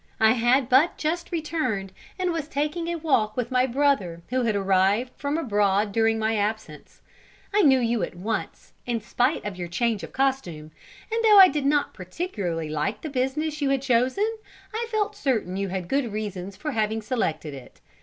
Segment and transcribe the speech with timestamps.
[0.19, 4.55] I had but just returned, and was taking a walk with my brother, who had
[4.55, 7.03] arrived from abroad during my absence.
[7.53, 10.71] I knew you at once, in spite of your change of costume,
[11.11, 14.39] and though I did not particularly like the business you had chosen,
[14.73, 17.79] I felt certain you had good reasons for having selected it.